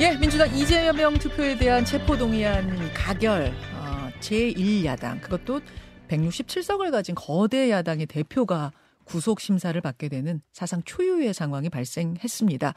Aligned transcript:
예, 0.00 0.16
민주당 0.16 0.56
이재명 0.56 1.14
투표에 1.14 1.58
대한 1.58 1.84
체포동의안 1.84 2.92
가결 2.94 3.52
어, 3.74 4.10
제1야당 4.20 5.20
그것도 5.20 5.60
167석을 6.06 6.92
가진 6.92 7.16
거대 7.16 7.68
야당의 7.68 8.06
대표가 8.06 8.70
구속 9.02 9.40
심사를 9.40 9.78
받게 9.80 10.08
되는 10.08 10.40
사상 10.52 10.84
초유의 10.84 11.34
상황이 11.34 11.68
발생했습니다. 11.68 12.74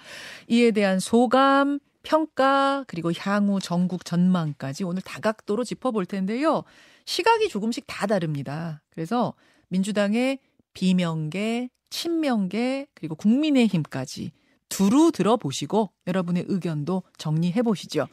이에 0.47 0.71
대한 0.71 0.99
소감, 0.99 1.79
평가 2.01 2.85
그리고 2.87 3.11
향후 3.15 3.59
전국 3.59 4.03
전망까지 4.03 4.83
오늘 4.83 5.03
다각도로 5.03 5.63
짚어볼 5.63 6.07
텐데요. 6.07 6.63
시각이 7.05 7.49
조금씩 7.49 7.83
다 7.85 8.07
다릅니다. 8.07 8.81
그래서 8.89 9.35
민주당의 9.67 10.39
비명계, 10.73 11.69
친명계 11.91 12.87
그리고 12.95 13.13
국민의힘까지 13.13 14.31
두루 14.71 15.11
들어보시고 15.11 15.91
여러분의 16.07 16.45
의견도 16.47 17.03
정리해 17.17 17.61
보시죠. 17.61 18.07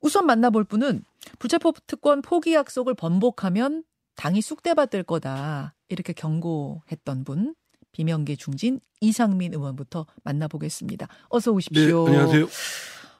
우선 0.00 0.24
만나볼 0.24 0.64
분은 0.64 1.04
불체포 1.38 1.72
특권 1.86 2.22
포기 2.22 2.54
약속을 2.54 2.94
번복하면 2.94 3.84
당이 4.16 4.40
쑥대밭 4.40 4.88
될 4.90 5.02
거다. 5.02 5.74
이렇게 5.88 6.12
경고했던 6.14 7.24
분. 7.24 7.54
비명계 7.92 8.36
중진 8.36 8.80
이상민 9.00 9.52
의원부터 9.52 10.06
만나보겠습니다. 10.22 11.08
어서 11.28 11.50
오십시오. 11.50 12.04
네, 12.08 12.12
안녕하세요. 12.16 12.46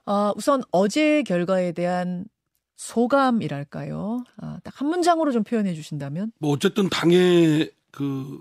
아, 0.07 0.33
우선 0.37 0.63
어제 0.71 1.23
결과에 1.25 1.73
대한 1.73 2.25
소감이랄까요? 2.77 4.25
아, 4.39 4.59
딱 4.63 4.81
한 4.81 4.89
문장으로 4.89 5.33
좀 5.33 5.43
표현해 5.43 5.75
주신다면? 5.75 6.33
뭐 6.39 6.53
어쨌든 6.53 6.89
당에 6.89 7.69
그, 7.91 8.41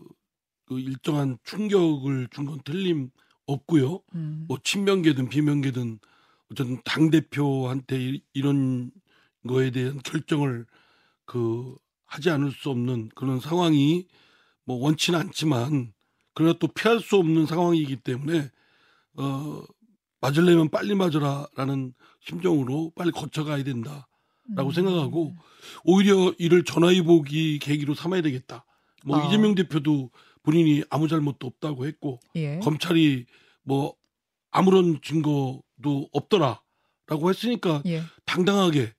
그 0.65 0.79
일정한 0.79 1.37
충격을 1.43 2.27
준 2.31 2.45
건 2.45 2.59
틀림 2.63 3.05
없 3.05 3.09
고요. 3.57 4.01
음. 4.15 4.45
뭐 4.47 4.57
친명계든 4.63 5.29
비명계든 5.29 5.99
어쨌든 6.51 6.81
당 6.83 7.09
대표한테 7.09 8.19
이런 8.33 8.91
거에 9.47 9.71
대한 9.71 9.99
결정을 10.03 10.65
그 11.25 11.75
하지 12.05 12.29
않을 12.29 12.51
수 12.51 12.69
없는 12.69 13.09
그런 13.15 13.39
상황이 13.39 14.07
뭐 14.65 14.77
원치는 14.77 15.19
않지만 15.19 15.93
그러나 16.33 16.53
또 16.59 16.67
피할 16.67 16.99
수 16.99 17.17
없는 17.17 17.45
상황이기 17.45 17.97
때문에 17.97 18.49
어 19.15 19.63
맞을려면 20.21 20.69
빨리 20.69 20.95
맞으라라는 20.95 21.93
심정으로 22.21 22.91
빨리 22.95 23.11
거쳐가야 23.11 23.63
된다라고 23.63 24.07
음. 24.57 24.71
생각하고 24.71 25.35
오히려 25.83 26.33
이를 26.37 26.63
전화위복이 26.63 27.59
계기로 27.59 27.93
삼아야 27.93 28.21
되겠다. 28.21 28.65
뭐 29.05 29.17
아. 29.17 29.25
이재명 29.25 29.55
대표도 29.55 30.11
본인이 30.43 30.83
아무 30.89 31.07
잘못도 31.07 31.47
없다고 31.47 31.85
했고 31.85 32.19
예. 32.35 32.59
검찰이 32.59 33.25
뭐 33.63 33.95
아무런 34.51 34.99
증거도 35.01 36.09
없더라라고 36.11 37.29
했으니까 37.29 37.81
예. 37.85 38.01
당당하게 38.25 38.93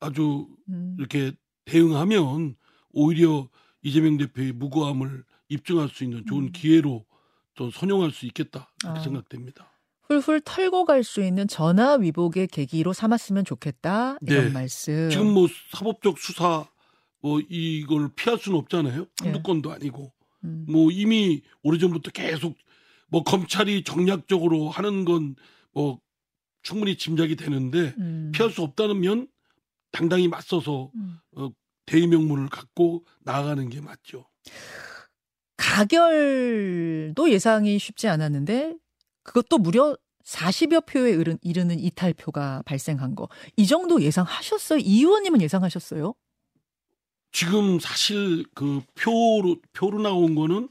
아주 0.00 0.48
음. 0.68 0.96
이렇게 0.98 1.32
대응하면 1.64 2.56
오히려 2.90 3.48
이재명 3.82 4.16
대표의 4.16 4.52
무고함을 4.52 5.24
입증할 5.48 5.88
수 5.88 6.04
있는 6.04 6.24
좋은 6.26 6.44
음. 6.44 6.52
기회로 6.52 7.04
또 7.54 7.70
선용할 7.70 8.10
수 8.10 8.26
있겠다 8.26 8.72
이렇게 8.82 8.98
아. 8.98 9.02
생각됩니다. 9.02 9.72
훌훌 10.08 10.40
털고 10.40 10.84
갈 10.84 11.02
수 11.02 11.20
있는 11.20 11.48
전화 11.48 11.94
위복의 11.94 12.46
계기로 12.48 12.92
삼았으면 12.92 13.44
좋겠다. 13.44 14.18
이런 14.22 14.44
네. 14.46 14.50
말씀. 14.50 15.10
지금 15.10 15.32
뭐 15.32 15.48
사법적 15.72 16.18
수사 16.18 16.68
뭐 17.20 17.40
이걸 17.48 18.08
피할 18.14 18.38
수는 18.38 18.56
없잖아요. 18.58 19.06
한두 19.20 19.38
예. 19.38 19.42
건도 19.42 19.72
아니고 19.72 20.12
음. 20.46 20.66
뭐 20.68 20.90
이미 20.90 21.42
오래전부터 21.62 22.10
계속 22.12 22.56
뭐 23.08 23.22
검찰이 23.22 23.84
정략적으로 23.84 24.70
하는 24.70 25.04
건 25.04 25.34
뭐 25.76 26.00
충분히 26.62 26.96
짐작이 26.96 27.36
되는데 27.36 27.94
음. 27.98 28.32
피할 28.34 28.50
수 28.50 28.62
없다는 28.62 29.00
면 29.00 29.28
당당히 29.92 30.26
맞서서 30.26 30.90
음. 30.94 31.18
대의 31.84 32.06
명분을 32.06 32.48
갖고 32.48 33.04
나아가는 33.20 33.68
게 33.68 33.82
맞죠. 33.82 34.26
가결도 35.58 37.30
예상이 37.30 37.78
쉽지 37.78 38.08
않았는데 38.08 38.74
그것도 39.22 39.58
무려 39.58 39.96
40여 40.24 40.86
표에 40.86 41.36
이르는 41.42 41.78
이탈표가 41.78 42.62
발생한 42.64 43.14
거. 43.14 43.28
이 43.56 43.66
정도 43.66 44.00
예상하셨어요? 44.00 44.78
이 44.80 45.00
의원님은 45.00 45.42
예상하셨어요? 45.42 46.14
지금 47.36 47.78
사실 47.78 48.46
그 48.54 48.80
표로 48.94 49.60
표로 49.74 50.00
나온 50.00 50.34
거는 50.34 50.70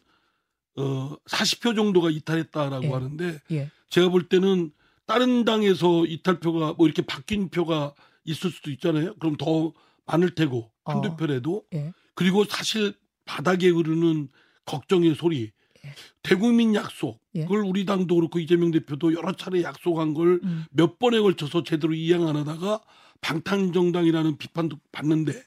어 0.77 1.15
40표 1.27 1.75
정도가 1.75 2.09
이탈했다라고 2.09 2.85
예. 2.85 2.89
하는데 2.89 3.39
예. 3.51 3.69
제가 3.89 4.09
볼 4.09 4.27
때는 4.27 4.71
다른 5.05 5.45
당에서 5.45 6.07
이탈표가 6.07 6.73
뭐 6.73 6.87
이렇게 6.87 7.03
바뀐 7.03 7.49
표가 7.49 7.93
있을 8.23 8.49
수도 8.49 8.71
있잖아요. 8.71 9.13
그럼 9.19 9.35
더 9.37 9.73
많을 10.07 10.33
테고 10.33 10.71
한두 10.83 11.09
어. 11.09 11.15
표라도 11.15 11.65
예. 11.75 11.93
그리고 12.15 12.45
사실 12.45 12.95
바닥에 13.25 13.69
흐르는 13.69 14.29
걱정의 14.65 15.13
소리 15.13 15.51
예. 15.85 15.93
대국민 16.23 16.73
약속 16.73 17.21
예. 17.35 17.43
그걸 17.43 17.59
우리 17.59 17.85
당도 17.85 18.15
그렇고 18.15 18.39
이재명 18.39 18.71
대표도 18.71 19.13
여러 19.13 19.33
차례 19.33 19.61
약속한 19.61 20.15
걸몇 20.15 20.41
음. 20.43 20.65
번에 20.97 21.19
걸쳐서 21.19 21.61
제대로 21.61 21.93
이행 21.93 22.27
안 22.27 22.35
하다가 22.37 22.81
방탄정당이라는 23.21 24.37
비판도 24.39 24.77
받는데 24.91 25.43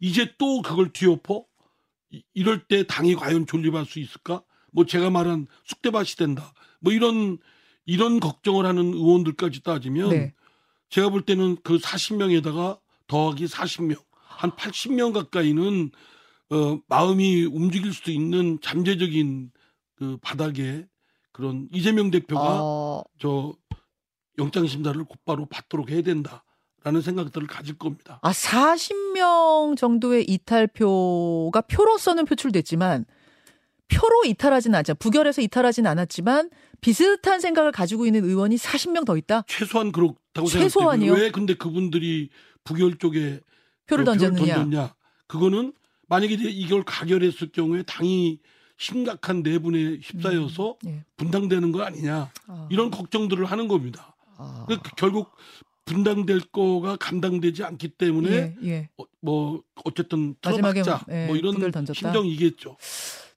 이제 0.00 0.34
또 0.38 0.62
그걸 0.62 0.92
뒤엎어 0.92 1.44
이- 2.10 2.22
이럴 2.34 2.66
때 2.66 2.86
당이 2.86 3.14
과연 3.14 3.46
존립할 3.46 3.84
수 3.84 3.98
있을까? 3.98 4.42
뭐 4.72 4.86
제가 4.86 5.10
말한 5.10 5.46
쑥대밭이 5.64 6.10
된다. 6.16 6.52
뭐 6.80 6.92
이런 6.92 7.38
이런 7.86 8.20
걱정을 8.20 8.66
하는 8.66 8.92
의원들까지 8.92 9.62
따지면 9.62 10.10
네. 10.10 10.34
제가 10.90 11.08
볼 11.08 11.22
때는 11.22 11.56
그 11.62 11.78
40명에다가 11.78 12.78
더하기 13.06 13.46
40명 13.46 14.02
한 14.12 14.50
80명 14.52 15.12
가까이는 15.12 15.90
어 16.50 16.80
마음이 16.88 17.44
움직일 17.44 17.92
수도 17.92 18.10
있는 18.10 18.58
잠재적인 18.60 19.50
그 19.96 20.16
바닥에 20.22 20.86
그런 21.32 21.68
이재명 21.72 22.10
대표가 22.10 22.62
어, 22.62 23.04
저 23.18 23.54
영장 24.38 24.66
심사를 24.66 25.02
곧바로 25.04 25.46
받도록 25.46 25.90
해야 25.90 26.02
된다 26.02 26.44
라는 26.88 27.02
생각들을 27.02 27.46
가질 27.46 27.76
겁니다. 27.76 28.18
아, 28.22 28.30
40명 28.32 29.76
정도의 29.76 30.24
이탈표가 30.26 31.60
표로서는 31.60 32.24
표출됐지만 32.24 33.04
표로 33.88 34.24
이탈하진 34.24 34.74
않자 34.74 34.94
부결해서 34.94 35.42
이탈하진 35.42 35.86
않았지만 35.86 36.48
비슷한 36.80 37.40
생각을 37.40 37.72
가지고 37.72 38.06
있는 38.06 38.24
의원이 38.24 38.56
40명 38.56 39.04
더 39.04 39.18
있다. 39.18 39.44
최소한 39.46 39.92
그렇다고 39.92 40.46
최소한이요? 40.46 41.04
생각해요. 41.08 41.24
왜 41.24 41.30
근데 41.30 41.52
그분들이 41.52 42.30
부결 42.64 42.96
쪽에 42.96 43.40
표를 43.86 44.06
그 44.06 44.10
던졌느냐. 44.10 44.54
던졌냐? 44.54 44.94
그거는 45.26 45.74
만약에 46.08 46.36
이걸 46.36 46.84
가결했을 46.84 47.52
경우에 47.52 47.82
당이 47.82 48.40
심각한 48.78 49.42
내분에 49.42 49.98
휩싸여서 50.00 50.78
예. 50.86 51.04
분당되는 51.18 51.70
거 51.70 51.82
아니냐 51.82 52.30
아, 52.46 52.68
이런 52.70 52.90
걱정들을 52.90 53.44
하는 53.44 53.68
겁니다. 53.68 54.16
아. 54.38 54.64
그 54.66 54.78
결국 54.96 55.32
분당될 55.88 56.40
거가 56.52 56.96
감당되지 56.96 57.64
않기 57.64 57.88
때문에 57.88 58.30
예, 58.30 58.56
예. 58.62 58.88
어, 58.98 59.04
뭐 59.20 59.62
어쨌든 59.84 60.34
마지막에 60.44 60.82
예, 61.10 61.26
뭐 61.26 61.36
이런. 61.36 61.54
심정이겠죠. 61.92 62.76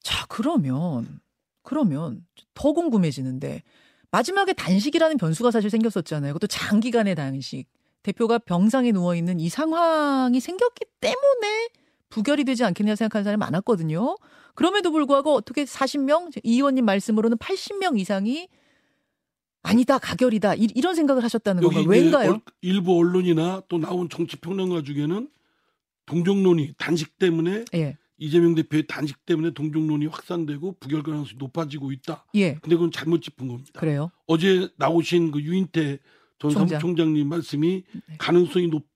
자, 0.03 0.25
그러면 0.27 1.21
그러면 1.63 2.25
더 2.53 2.73
궁금해지는데 2.73 3.63
마지막에 4.11 4.53
단식이라는 4.53 5.17
변수가 5.17 5.51
사실 5.51 5.69
생겼었잖아요. 5.69 6.33
그것도 6.33 6.47
장기간의 6.47 7.15
단식. 7.15 7.65
대표가 8.03 8.39
병상에 8.39 8.91
누워 8.91 9.15
있는 9.15 9.39
이 9.39 9.47
상황이 9.47 10.39
생겼기 10.39 10.85
때문에 10.99 11.69
부결이 12.09 12.43
되지 12.43 12.63
않겠냐 12.63 12.95
생각하는 12.95 13.23
사람이 13.23 13.39
많았거든요. 13.39 14.17
그럼에도 14.55 14.91
불구하고 14.91 15.33
어떻게 15.33 15.63
40명 15.63 16.31
이 16.43 16.55
의원님 16.55 16.83
말씀으로는 16.83 17.37
80명 17.37 17.99
이상이 17.99 18.47
아니다 19.63 19.99
가결이다 19.99 20.55
이, 20.55 20.67
런 20.81 20.95
생각을 20.95 21.23
하셨다는 21.23 21.61
건가요? 21.61 21.81
이제 21.81 21.89
왜인가요? 21.89 22.29
얼- 22.31 22.39
일부 22.61 22.97
언론이나 22.97 23.61
또 23.69 23.77
나온 23.77 24.09
정치 24.09 24.35
평론가 24.37 24.81
중에는 24.83 25.29
동정론이 26.05 26.73
단식 26.77 27.17
때문에 27.19 27.65
예, 27.75 27.97
이재명 28.17 28.55
대표의 28.55 28.87
단식 28.87 29.23
때문에 29.25 29.51
동정론이 29.51 30.07
확산되고 30.07 30.77
부결 30.79 31.03
가능성이 31.03 31.37
높아지고 31.37 31.91
있다. 31.91 32.25
예, 32.35 32.55
근데 32.55 32.75
그건 32.75 32.91
잘못 32.91 33.21
짚은 33.21 33.47
겁니다. 33.47 33.79
그래요. 33.79 34.11
어제 34.27 34.67
나오신 34.77 35.31
그 35.31 35.41
유인태 35.41 35.99
전 36.39 36.51
총장. 36.51 36.67
사무총장님 36.79 37.27
말씀이 37.29 37.83
네. 37.93 38.01
가능성이 38.17 38.67
높 38.67 38.87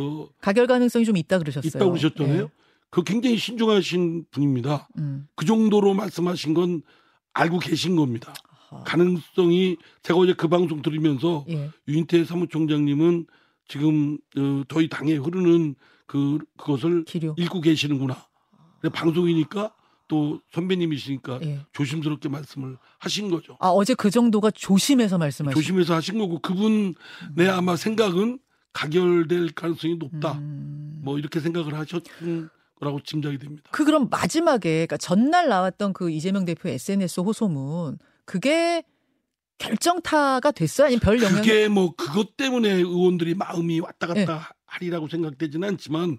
어, 0.00 0.28
가결 0.40 0.66
가능성이 0.66 1.04
좀 1.04 1.16
있다 1.16 1.38
그러셨어요. 1.38 1.68
있다고 1.68 1.90
그러셨잖아요. 1.92 2.42
예, 2.44 2.48
그 2.90 3.02
굉장히 3.02 3.36
신중하신 3.38 4.26
분입니다. 4.30 4.88
음. 4.98 5.26
그 5.34 5.44
정도로 5.44 5.94
말씀하신 5.94 6.54
건 6.54 6.82
알고 7.34 7.58
계신 7.58 7.96
겁니다. 7.96 8.32
가능성이 8.84 9.76
제가 10.02 10.18
어제 10.18 10.32
그 10.32 10.48
방송 10.48 10.82
들으면서 10.82 11.44
예, 11.48 11.70
유인태 11.88 12.24
사무총장님은 12.24 13.26
지금 13.68 14.18
어, 14.36 14.62
저희 14.68 14.88
당에 14.88 15.14
흐르는 15.14 15.74
그 16.06 16.38
그것을 16.56 17.04
기류. 17.04 17.34
읽고 17.36 17.60
계시는구나. 17.60 18.16
방송이니까 18.92 19.72
또 20.08 20.40
선배님이시니까 20.52 21.40
예. 21.42 21.60
조심스럽게 21.72 22.28
말씀을 22.28 22.78
하신 22.98 23.30
거죠. 23.30 23.56
아, 23.60 23.68
어제 23.68 23.94
그 23.94 24.10
정도가 24.10 24.50
조심해서 24.52 25.18
말씀하신 25.18 25.54
조심해서 25.54 25.94
하신 25.94 26.18
거고 26.18 26.38
그분의 26.40 27.48
아마 27.50 27.76
생각은 27.76 28.38
가결될 28.72 29.52
가능성이 29.52 29.96
높다. 29.96 30.32
음. 30.34 31.00
뭐 31.02 31.18
이렇게 31.18 31.40
생각을 31.40 31.74
하셨던 31.74 32.50
거라고 32.78 33.00
짐작이 33.02 33.38
됩니다. 33.38 33.68
그 33.72 33.84
그럼 33.84 34.08
마지막에 34.10 34.70
그러니까 34.70 34.96
전날 34.96 35.48
나왔던 35.48 35.92
그 35.92 36.10
이재명 36.10 36.44
대표 36.44 36.68
SNS 36.68 37.20
호소문 37.20 37.98
그게 38.26 38.82
결정타가 39.58 40.50
됐어요? 40.50 40.88
아니면 40.88 41.00
별 41.00 41.22
영향? 41.22 41.36
그게 41.36 41.68
뭐 41.68 41.94
그것 41.94 42.36
때문에 42.36 42.70
의원들이 42.70 43.34
마음이 43.34 43.80
왔다 43.80 44.06
갔다 44.06 44.48
예. 44.50 44.56
하리라고 44.66 45.08
생각되지는 45.08 45.66
않지만 45.68 46.18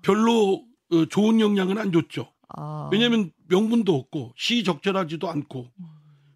별로 0.00 0.64
어, 0.90 1.04
좋은 1.06 1.40
영향은 1.40 1.76
안 1.76 1.92
줬죠. 1.92 2.32
아. 2.48 2.88
왜냐하면 2.92 3.30
명분도 3.48 3.94
없고 3.94 4.32
시 4.36 4.64
적절하지도 4.64 5.28
않고 5.28 5.68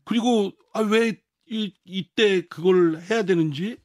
그리고 0.04 0.52
아, 0.72 0.80
왜 0.80 1.18
이, 1.48 1.72
이때 1.84 2.42
그걸 2.48 3.00
해야 3.10 3.22
되는지 3.22 3.78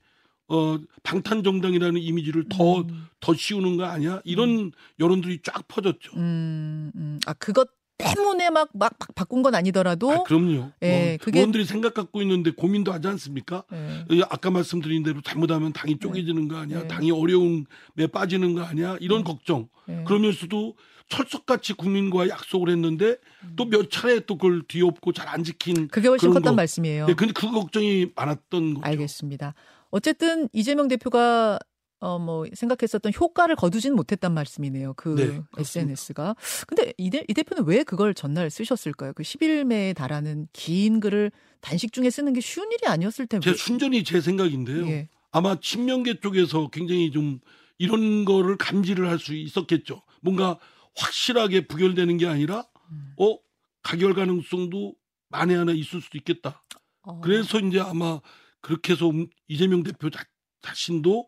어 0.47 0.77
방탄 1.03 1.43
정당이라는 1.43 2.01
이미지를 2.01 2.49
더더 2.49 2.81
음. 2.81 3.35
씌우는 3.37 3.77
거 3.77 3.85
아니야? 3.85 4.21
이런 4.25 4.71
여론들이 4.99 5.41
쫙 5.43 5.65
퍼졌죠. 5.67 6.11
음, 6.17 6.91
음. 6.95 7.19
아 7.25 7.33
그것 7.33 7.69
때문에 8.01 8.49
막막 8.49 8.97
바꾼 9.15 9.41
건 9.41 9.55
아니더라도 9.55 10.11
아, 10.11 10.23
그럼요. 10.23 10.71
예, 10.83 11.15
어, 11.15 11.17
그게- 11.23 11.39
의원들이 11.39 11.65
생각 11.65 11.93
갖고 11.93 12.21
있는데 12.21 12.51
고민도 12.51 12.91
하지 12.91 13.07
않습니까? 13.07 13.63
예. 13.73 14.05
이 14.09 14.21
아까 14.29 14.51
말씀드린 14.51 15.03
대로 15.03 15.21
잘못하면 15.21 15.71
당이 15.73 15.99
쪼개지는 15.99 16.47
거 16.47 16.57
아니야? 16.57 16.81
네. 16.81 16.87
당이 16.87 17.11
어려움에 17.11 18.07
빠지는 18.11 18.55
거 18.55 18.61
아니야? 18.63 18.97
이런 18.99 19.23
걱정. 19.23 19.67
예. 19.89 20.03
그러면서도 20.05 20.75
철석같이 21.09 21.73
국민과 21.73 22.29
약속을 22.29 22.69
했는데 22.69 23.17
또 23.57 23.65
몇 23.65 23.89
차례 23.91 24.21
또 24.21 24.37
그걸 24.37 24.63
뒤엎고 24.67 25.11
잘 25.13 25.27
안 25.27 25.43
지킨 25.43 25.87
그게 25.89 26.07
훨씬 26.07 26.29
컸단 26.31 26.51
거. 26.53 26.55
말씀이에요. 26.55 27.05
네, 27.07 27.13
근데 27.15 27.33
그 27.33 27.49
걱정이 27.51 28.07
많았던 28.15 28.75
거죠. 28.75 28.85
알겠습니다. 28.85 29.53
어쨌든 29.89 30.47
이재명 30.53 30.87
대표가 30.87 31.59
어 32.01 32.17
뭐 32.19 32.45
생각했었던 32.53 33.13
효과를 33.17 33.55
거두지는 33.55 33.95
못했단 33.95 34.33
말씀이네요. 34.33 34.93
그 34.95 35.15
네. 35.15 35.41
SNS가. 35.57 36.35
근데 36.67 36.93
이, 36.97 37.09
대, 37.11 37.23
이 37.27 37.33
대표는 37.33 37.63
왜 37.65 37.83
그걸 37.83 38.13
전날 38.13 38.49
쓰셨을까요? 38.49 39.13
그 39.13 39.23
11매에 39.23 39.95
달하는 39.95 40.47
긴 40.51 40.99
글을 40.99 41.31
단식 41.61 41.93
중에 41.93 42.09
쓰는 42.09 42.33
게 42.33 42.41
쉬운 42.41 42.71
일이 42.71 42.87
아니었을 42.87 43.27
텐데. 43.27 43.51
제 43.51 43.55
순전히 43.55 44.03
제 44.03 44.19
생각인데요. 44.19 44.87
예. 44.87 45.09
아마 45.31 45.59
친명계 45.59 46.19
쪽에서 46.21 46.69
굉장히 46.69 47.11
좀 47.11 47.39
이런 47.77 48.25
거를 48.25 48.57
감지를 48.57 49.07
할 49.07 49.19
수 49.19 49.35
있었겠죠. 49.35 50.01
뭔가 50.21 50.57
확실하게 50.95 51.67
부결되는 51.67 52.17
게 52.17 52.25
아니라 52.27 52.65
음. 52.91 53.13
어 53.17 53.37
가결 53.83 54.13
가능성도 54.15 54.95
만에 55.29 55.55
하나 55.55 55.71
있을 55.71 56.01
수도 56.01 56.17
있겠다. 56.17 56.63
어. 57.03 57.21
그래서 57.21 57.59
이제 57.59 57.79
아마 57.79 58.19
그렇게 58.59 58.93
해서 58.93 59.09
음- 59.09 59.27
이재명 59.47 59.83
대표 59.83 60.09
자, 60.09 60.23
자신도 60.61 61.27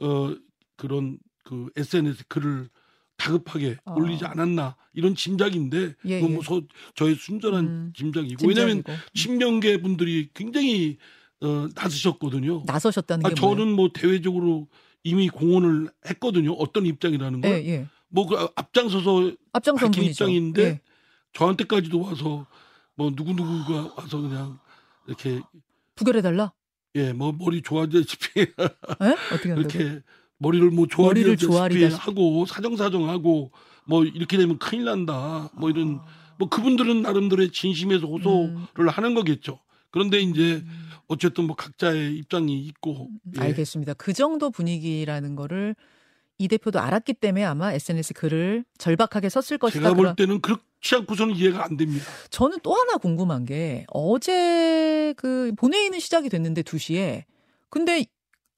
어 0.00 0.34
그런 0.76 1.18
그 1.44 1.68
SNS 1.76 2.24
글을 2.28 2.68
다급하게 3.16 3.76
아. 3.84 3.92
올리지 3.92 4.24
않았나 4.24 4.76
이런 4.94 5.14
짐작인데 5.14 5.94
예, 6.06 6.10
예. 6.10 6.20
뭐 6.22 6.42
서, 6.42 6.62
저의 6.94 7.14
순전한 7.16 7.64
음, 7.66 7.92
짐작이고 7.94 8.46
왜냐하면. 8.48 8.82
친명계 9.14 9.82
분들이 9.82 10.30
굉장히 10.32 10.96
어, 11.42 11.68
나서셨거든요. 11.74 12.64
나서셨다는 12.66 13.26
아, 13.26 13.28
게 13.30 13.40
뭐예요? 13.40 13.56
저는 13.56 13.74
뭐 13.74 13.90
대외적으로 13.92 14.68
이미 15.02 15.28
공언을 15.28 15.90
했거든요. 16.06 16.52
어떤 16.52 16.86
입장이라는 16.86 17.40
걸. 17.40 17.50
예, 17.50 17.66
예. 17.68 17.86
뭐 18.08 18.26
그 18.26 18.36
앞장서서 18.56 19.32
앞장선 19.52 19.90
분이죠. 19.92 20.10
입장인데 20.10 20.62
예. 20.62 20.80
저한테까지도 21.32 22.00
와서 22.00 22.46
뭐 22.94 23.10
누구 23.14 23.32
누구가 23.32 23.94
와서 23.96 24.20
그냥 24.20 24.58
이렇게 25.06 25.40
부결해 25.94 26.22
달라. 26.22 26.52
예 26.96 27.12
뭐 27.12 27.32
머리 27.32 27.62
좋아지다시피 27.62 28.40
예? 28.40 28.46
어떻게? 29.32 29.48
이렇게 29.54 30.00
머리를 30.38 30.70
뭐 30.70 30.86
좋아지다시피. 30.86 31.46
하고 31.96 32.46
사정사정하고 32.46 33.52
뭐 33.86 34.04
이렇게 34.04 34.36
되면 34.36 34.58
큰일 34.58 34.84
난다. 34.84 35.50
뭐 35.54 35.70
이런 35.70 36.00
뭐 36.38 36.48
그분들은 36.48 37.02
나름대로의 37.02 37.50
진심에서 37.50 38.06
호소를 38.06 38.56
음. 38.56 38.88
하는 38.88 39.14
거겠죠. 39.14 39.60
그런데 39.90 40.20
이제 40.20 40.64
어쨌든 41.08 41.44
뭐 41.44 41.56
각자의 41.56 42.16
입장이 42.16 42.58
있고 42.66 43.08
예. 43.36 43.40
알겠습니다. 43.42 43.94
그 43.94 44.12
정도 44.12 44.50
분위기라는 44.50 45.36
거를 45.36 45.74
이 46.38 46.48
대표도 46.48 46.80
알았기 46.80 47.14
때문에 47.14 47.44
아마 47.44 47.72
SNS 47.72 48.14
글을 48.14 48.64
절박하게 48.78 49.28
썼을 49.28 49.58
것이다. 49.58 49.80
제가 49.82 49.94
볼 49.94 50.04
그런- 50.04 50.16
때는 50.16 50.40
그렇 50.40 50.56
지 50.80 50.94
않고서는 50.96 51.34
이해가 51.36 51.64
안 51.64 51.76
됩니다. 51.76 52.06
저는 52.30 52.58
또 52.62 52.74
하나 52.74 52.96
궁금한 52.96 53.44
게 53.44 53.84
어제 53.88 55.12
그 55.16 55.52
본회의는 55.56 56.00
시작이 56.00 56.28
됐는데 56.28 56.62
2시에 56.62 57.24
근데 57.68 58.06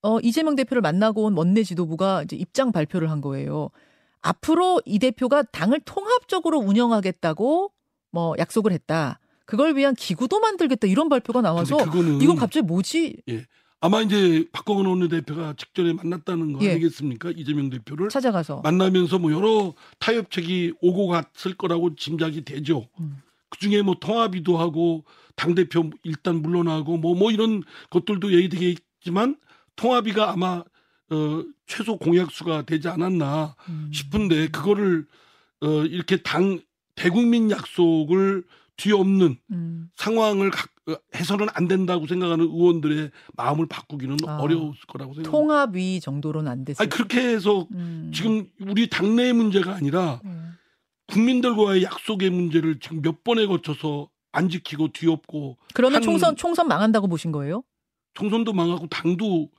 어 0.02 0.18
이재명 0.20 0.54
대표를 0.56 0.80
만나고 0.80 1.24
온 1.24 1.36
원내 1.36 1.62
지도부가 1.64 2.22
이제 2.22 2.36
입장 2.36 2.72
발표를 2.72 3.10
한 3.10 3.20
거예요. 3.20 3.70
앞으로 4.20 4.80
이 4.84 4.98
대표가 4.98 5.42
당을 5.42 5.80
통합적으로 5.84 6.58
운영하겠다고 6.58 7.72
뭐 8.12 8.34
약속을 8.38 8.72
했다. 8.72 9.18
그걸 9.44 9.76
위한 9.76 9.94
기구도 9.94 10.38
만들겠다 10.40 10.86
이런 10.86 11.08
발표가 11.08 11.40
나와서 11.42 11.76
이건 12.22 12.36
갑자기 12.36 12.64
뭐지? 12.64 13.16
아마 13.84 14.00
이제 14.00 14.46
박광원 14.52 14.86
원내대표가 14.86 15.54
직전에 15.58 15.92
만났다는 15.92 16.52
거 16.52 16.64
예. 16.64 16.70
아니겠습니까? 16.70 17.32
이재명 17.34 17.68
대표를 17.68 18.10
찾아가서 18.10 18.60
만나면서 18.62 19.18
뭐 19.18 19.32
여러 19.32 19.74
타협책이 19.98 20.74
오고 20.80 21.08
갔을 21.08 21.54
거라고 21.54 21.96
짐작이 21.96 22.44
되죠. 22.44 22.88
음. 23.00 23.20
그 23.50 23.58
중에 23.58 23.82
뭐 23.82 23.96
통합이도 23.98 24.56
하고 24.56 25.04
당 25.34 25.56
대표 25.56 25.90
일단 26.04 26.42
물러나고 26.42 26.96
뭐뭐 26.96 27.32
이런 27.32 27.64
것들도 27.90 28.32
얘기되겠지만 28.32 29.36
통합이가 29.74 30.30
아마 30.30 30.62
어 31.10 31.44
최소 31.66 31.96
공약수가 31.96 32.62
되지 32.62 32.86
않았나 32.86 33.56
음. 33.68 33.90
싶은데 33.92 34.46
그거를 34.48 35.06
어 35.60 35.66
이렇게 35.86 36.22
당 36.22 36.60
대국민 36.94 37.50
약속을 37.50 38.44
뒤엎는 38.76 39.36
음. 39.50 39.90
상황을 39.96 40.50
가- 40.50 40.66
어, 40.88 40.96
해서는 41.14 41.46
안 41.54 41.68
된다고 41.68 42.06
생각하는 42.06 42.44
의원들의 42.46 43.10
마음을 43.36 43.66
바꾸기는 43.66 44.16
아. 44.26 44.38
어려울 44.38 44.72
거라고 44.88 45.14
생각합니다. 45.14 45.30
통합위 45.30 46.00
정도로는 46.00 46.50
안 46.50 46.64
됐어요. 46.64 46.88
그렇게 46.88 47.20
해서 47.20 47.68
음. 47.72 48.10
지금 48.14 48.48
우리 48.60 48.88
당내의 48.88 49.32
문제가 49.32 49.74
아니라 49.74 50.20
네. 50.24 50.30
국민들과의 51.08 51.82
약속의 51.82 52.30
문제를 52.30 52.80
지금 52.80 53.02
몇 53.02 53.22
번에 53.22 53.46
거쳐서 53.46 54.08
안 54.32 54.48
지키고 54.48 54.88
뒤엎고 54.92 55.58
그러면 55.74 55.96
한- 55.96 56.02
총선 56.02 56.36
총선 56.36 56.66
망한다고 56.68 57.06
보신 57.06 57.32
거예요? 57.32 57.62
총선도 58.14 58.52
망하고 58.52 58.86
당도 58.88 59.50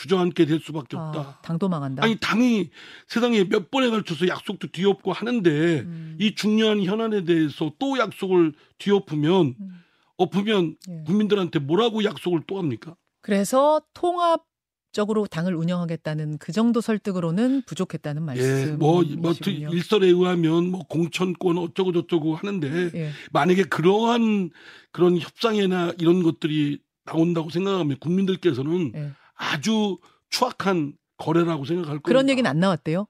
주저앉게 0.00 0.46
될 0.46 0.60
수밖에 0.60 0.96
아, 0.96 1.08
없다. 1.08 1.40
당도 1.42 1.68
망한다. 1.68 2.02
아니 2.02 2.16
당이 2.16 2.70
세상에 3.06 3.44
몇 3.44 3.70
번에 3.70 3.90
걸쳐서 3.90 4.28
약속도 4.28 4.68
뒤엎고 4.68 5.12
하는데 5.12 5.50
음. 5.80 6.16
이 6.18 6.34
중요한 6.34 6.82
현안에 6.82 7.24
대해서 7.24 7.72
또 7.78 7.98
약속을 7.98 8.54
뒤엎으면 8.78 9.54
음. 9.60 9.82
엎으면 10.16 10.76
예. 10.88 11.02
국민들한테 11.04 11.58
뭐라고 11.58 12.02
약속을 12.04 12.42
또 12.46 12.58
합니까? 12.58 12.96
그래서 13.20 13.82
통합 13.92 14.44
적으로 14.92 15.26
당을 15.26 15.54
운영하겠다는 15.54 16.38
그 16.38 16.50
정도 16.50 16.80
설득으로는 16.80 17.62
부족했다는 17.64 18.26
예, 18.38 18.72
뭐, 18.72 19.02
뭐 19.02 19.16
말씀이시군요. 19.22 19.72
일설에 19.72 20.08
의하면 20.08 20.70
뭐 20.70 20.84
공천권 20.88 21.58
어쩌고 21.58 21.92
저쩌고 21.92 22.34
하는데 22.34 22.90
예. 22.94 23.10
만약에 23.32 23.64
그러한 23.64 24.50
그런 24.92 25.18
협상이나 25.18 25.92
이런 25.98 26.22
것들이 26.22 26.80
나온다고 27.04 27.50
생각하면 27.50 27.98
국민들께서는 27.98 28.92
예. 28.96 29.12
아주 29.40 29.98
추악한 30.28 30.92
거래라고 31.16 31.64
생각할 31.64 31.88
거예요. 31.98 32.00
그런 32.02 32.28
얘기는 32.28 32.48
안 32.48 32.60
나왔대요. 32.60 33.06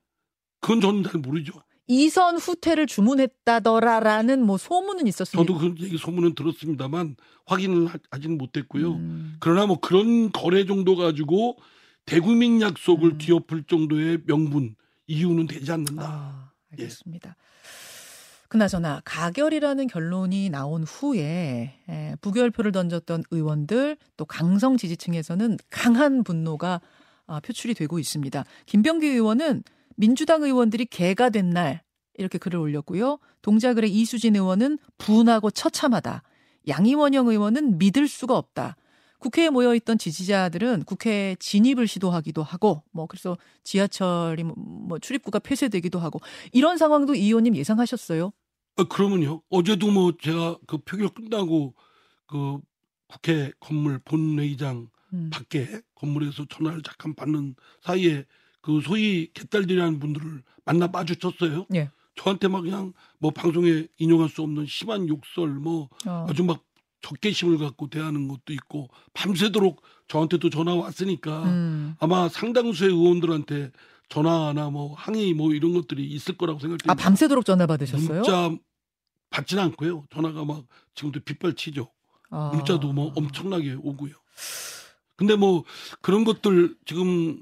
그건 0.61 0.81
저는 0.81 1.03
잘 1.03 1.21
모르죠. 1.21 1.53
이선 1.87 2.37
후퇴를 2.37 2.87
주문했다더라라는 2.87 4.43
뭐 4.45 4.57
소문은 4.59 5.09
있었습니다. 5.09 5.53
저도 5.53 5.59
그 5.59 5.75
얘기 5.85 5.99
소문은 5.99 6.37
들었습니다만 6.37 7.17
확인을 7.47 7.87
하- 7.87 7.99
하지는 8.13 8.39
못했고요. 8.39 8.93
음. 8.93 9.37
그러나 9.41 9.67
뭐 9.67 9.81
그런 9.81 10.31
거래 10.31 10.65
정도 10.67 10.95
가지고 10.95 11.57
대국민 12.07 12.61
약속을 12.61 13.13
음. 13.13 13.19
뒤엎을 13.19 13.65
정도의 13.65 14.19
명분 14.27 14.77
이유는 15.09 15.49
되지 15.49 15.73
않는다. 15.73 16.05
아, 16.07 16.53
예. 16.79 16.83
알겠습니다. 16.83 17.35
그나저나 18.61 19.01
가결이라는 19.05 19.87
결론이 19.87 20.51
나온 20.51 20.83
후에 20.83 21.73
에, 21.89 22.17
부결표를 22.21 22.73
던졌던 22.73 23.23
의원들 23.31 23.97
또 24.17 24.25
강성 24.25 24.77
지지층에서는 24.77 25.57
강한 25.71 26.25
분노가 26.25 26.81
아, 27.29 27.39
표출이 27.39 27.75
되고 27.75 28.01
있습니다. 28.01 28.45
김병기 28.67 29.07
의원은 29.07 29.63
민주당 29.95 30.43
의원들이 30.43 30.87
개가 30.87 31.31
된 31.31 31.51
날 31.51 31.83
이렇게 32.19 32.39
글을 32.39 32.59
올렸고요. 32.59 33.19
동작을의 33.43 33.91
이수진 33.93 34.35
의원은 34.35 34.79
분하고 34.99 35.51
처참하다. 35.53 36.23
양이원영 36.69 37.29
의원은 37.29 37.79
믿을 37.79 38.09
수가 38.09 38.37
없다. 38.37 38.75
국회에 39.21 39.49
모여 39.49 39.75
있던 39.77 39.97
지지자들은 39.97 40.83
국회 40.85 41.37
진입을 41.39 41.87
시도하기도 41.87 42.43
하고 42.43 42.83
뭐 42.91 43.07
그래서 43.07 43.37
지하철이 43.65 44.43
뭐- 44.43 44.55
뭐 44.57 44.99
출입구가 44.99 45.39
폐쇄되기도 45.39 45.99
하고 46.01 46.21
이런 46.53 46.77
상황도 46.79 47.15
이 47.15 47.27
의원님 47.27 47.55
예상하셨어요? 47.55 48.33
아, 48.77 48.85
그러면요. 48.85 49.43
어제도 49.51 49.91
뭐 49.91 50.13
제가 50.21 50.59
그 50.67 50.79
표결 50.79 51.09
끝나고 51.11 51.75
그 52.27 52.59
국회 53.07 53.53
건물 53.61 53.99
본회의장 54.05 54.89
음. 55.13 55.31
밖에 55.33 55.81
건물에서 55.95 56.47
전화를 56.49 56.83
잠깐 56.83 57.15
받는 57.15 57.57
사이에 57.83 58.25
그 58.61 58.81
소위 58.81 59.31
개딸들이라는 59.35 59.99
분들을 59.99 60.43
만나 60.65 60.87
마주쳤어요. 60.87 61.67
예. 61.75 61.91
저한테 62.15 62.49
막 62.49 62.63
그냥 62.63 62.93
뭐 63.19 63.31
방송에 63.31 63.87
인용할 63.99 64.29
수 64.29 64.43
없는 64.43 64.67
심한 64.67 65.09
욕설 65.09 65.49
뭐 65.49 65.89
어. 66.07 66.27
아주 66.29 66.45
막 66.45 66.65
적개심을 67.03 67.59
갖고 67.59 67.89
대하는 67.89 68.29
것도 68.29 68.53
있고 68.53 68.89
밤새도록 69.15 69.83
저한테도 70.09 70.51
전화 70.51 70.75
왔으니까 70.75 71.45
음. 71.45 71.95
아마 71.99 72.29
상당수의 72.29 72.91
의원들한테 72.91 73.73
전화나 74.11 74.69
뭐 74.71 74.95
항의 74.95 75.33
뭐 75.33 75.55
이런 75.55 75.73
것들이 75.73 76.05
있을 76.07 76.37
거라고 76.37 76.59
아 76.59 76.61
생각됩니다. 76.61 76.95
밤새도록 76.95 77.45
전화 77.47 77.67
받으셨어요? 77.67 78.13
문자 78.21 78.51
받지는 79.31 79.63
않고요. 79.65 80.05
전화가 80.13 80.45
막 80.45 80.67
지금도 80.95 81.21
빗발치죠. 81.21 81.91
아. 82.31 82.51
문자도 82.55 82.93
뭐 82.93 83.13
엄청나게 83.17 83.75
오고요. 83.81 84.13
근데 85.17 85.37
뭐 85.37 85.65
그런 86.03 86.25
것들 86.25 86.77
지금 86.85 87.41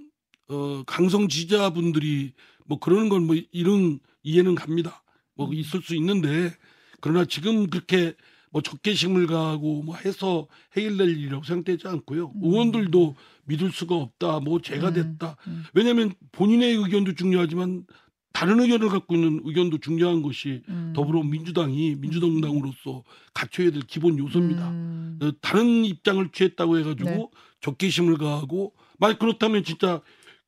어 0.48 0.82
강성 0.84 1.28
지자분들이 1.28 2.34
뭐 2.66 2.78
그러는 2.78 3.08
건 3.08 3.26
뭐 3.26 3.36
이런 3.50 3.98
이해는 4.22 4.54
갑니다. 4.54 5.02
뭐 5.34 5.52
있을 5.52 5.80
수 5.82 5.94
있는데 5.96 6.54
그러나 7.00 7.24
지금 7.24 7.68
그렇게 7.68 8.14
뭐 8.50 8.60
적개심을 8.62 9.26
가하고 9.26 9.82
뭐 9.82 9.96
해서 9.96 10.48
해결될 10.76 11.08
일이라고 11.10 11.44
생각되지 11.44 11.86
않고요. 11.88 12.32
의원들도 12.42 13.14
믿을 13.48 13.72
수가 13.72 13.96
없다. 13.96 14.40
뭐 14.40 14.60
제가 14.60 14.90
음, 14.90 14.94
됐다. 14.94 15.36
음. 15.46 15.64
왜냐하면 15.74 16.12
본인의 16.32 16.76
의견도 16.76 17.14
중요하지만 17.14 17.84
다른 18.32 18.60
의견을 18.60 18.88
갖고 18.88 19.14
있는 19.14 19.40
의견도 19.44 19.78
중요한 19.78 20.22
것이 20.22 20.62
음. 20.68 20.92
더불어민주당이 20.94 21.96
민주당으로서 21.96 23.02
갖춰야 23.34 23.70
될 23.70 23.82
기본 23.82 24.18
요소입니다. 24.18 24.68
음. 24.70 25.18
어, 25.22 25.32
다른 25.40 25.84
입장을 25.84 26.30
취했다고 26.30 26.78
해가지고 26.78 27.10
네. 27.10 27.26
적개심을 27.62 28.18
가하고 28.18 28.74
만약 28.98 29.18
그렇다면 29.18 29.64
진짜 29.64 30.02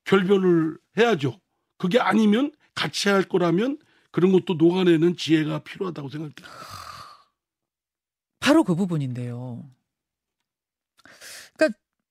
결별을 0.05 0.79
해야죠. 0.99 1.41
그게 1.79 1.99
아니면 1.99 2.53
같이 2.75 3.09
할 3.09 3.23
거라면 3.25 3.79
그런 4.13 4.31
것도 4.33 4.55
녹아내는 4.55 5.17
지혜가 5.17 5.61
필요하다고 5.61 6.09
생각합니다. 6.11 6.49
바로 8.41 8.63
그 8.65 8.75
부분인데요. 8.75 9.65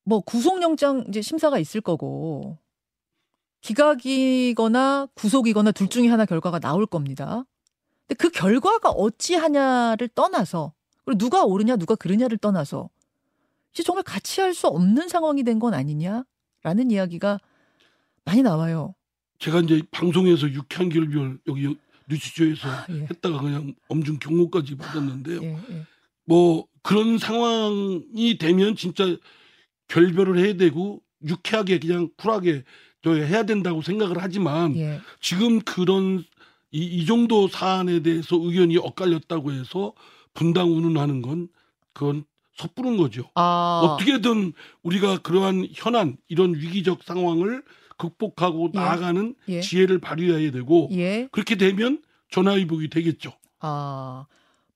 뭐 0.09 0.21
구속영장 0.21 1.05
이제 1.07 1.21
심사가 1.21 1.59
있을 1.59 1.81
거고 1.81 2.57
기각이거나 3.61 5.07
구속이거나 5.13 5.71
둘 5.71 5.87
중에 5.87 6.07
하나 6.07 6.25
결과가 6.25 6.59
나올 6.59 6.87
겁니다. 6.87 7.45
근데 8.07 8.15
그 8.17 8.31
결과가 8.31 8.89
어찌하냐를 8.89 10.07
떠나서 10.09 10.73
그리고 11.05 11.19
누가 11.19 11.43
옳으냐 11.43 11.75
누가 11.75 11.93
그르냐를 11.95 12.39
떠나서 12.39 12.89
이제 13.71 13.83
정말 13.83 14.03
같이 14.03 14.41
할 14.41 14.55
수 14.55 14.65
없는 14.67 15.09
상황이 15.09 15.43
된 15.43 15.59
건 15.59 15.75
아니냐라는 15.75 16.89
이야기가 16.89 17.39
많이 18.25 18.41
나와요. 18.41 18.95
제가 19.37 19.59
이제 19.59 19.83
방송에서 19.91 20.49
유쾌한 20.49 20.89
결별 20.89 21.37
여기 21.47 21.77
뉴스쇼에서 22.09 22.67
아, 22.67 22.85
예. 22.89 23.01
했다가 23.11 23.39
그냥 23.41 23.75
엄중 23.89 24.17
경고까지 24.19 24.75
받았는데요. 24.75 25.41
예, 25.43 25.53
예. 25.69 25.83
뭐 26.25 26.65
그런 26.81 27.19
상황이 27.19 28.37
되면 28.39 28.75
진짜 28.75 29.05
결별을 29.89 30.37
해야 30.37 30.53
되고 30.53 31.01
유쾌하게 31.27 31.79
그냥 31.79 32.09
쿨하게 32.17 32.63
저 33.03 33.13
해야 33.13 33.43
된다고 33.43 33.81
생각을 33.81 34.17
하지만 34.19 34.75
예. 34.77 34.99
지금 35.19 35.59
그런 35.61 36.23
이, 36.71 36.83
이 36.83 37.05
정도 37.05 37.47
사안에 37.47 38.01
대해서 38.01 38.37
의견이 38.39 38.77
엇갈렸다고 38.77 39.51
해서 39.51 39.93
분당 40.33 40.71
운운하는 40.71 41.21
건 41.21 41.49
그건 41.93 42.23
섣부른 42.55 42.97
거죠. 42.97 43.29
아, 43.35 43.81
어떻게든 43.83 44.53
우리가 44.83 45.19
그러한 45.19 45.67
현안 45.73 46.17
이런 46.27 46.53
위기적 46.53 47.03
상황을 47.03 47.63
극복하고 47.97 48.71
예. 48.75 48.79
나아가는 48.79 49.35
예. 49.47 49.61
지혜를 49.61 49.99
발휘해야 49.99 50.51
되고 50.51 50.89
예. 50.91 51.27
그렇게 51.31 51.55
되면 51.55 52.01
전화위복이 52.31 52.89
되겠죠. 52.89 53.33
아, 53.59 54.25